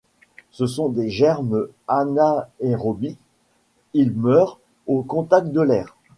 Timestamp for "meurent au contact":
4.15-5.49